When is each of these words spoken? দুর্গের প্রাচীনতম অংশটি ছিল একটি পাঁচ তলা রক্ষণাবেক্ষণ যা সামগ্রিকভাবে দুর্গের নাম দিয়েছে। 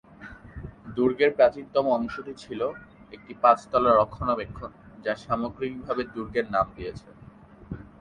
দুর্গের 0.95 1.31
প্রাচীনতম 1.37 1.85
অংশটি 1.97 2.33
ছিল 2.43 2.61
একটি 3.13 3.33
পাঁচ 3.43 3.59
তলা 3.71 3.91
রক্ষণাবেক্ষণ 3.93 4.71
যা 5.05 5.13
সামগ্রিকভাবে 5.23 6.03
দুর্গের 6.13 6.45
নাম 6.55 6.67
দিয়েছে। 6.75 7.07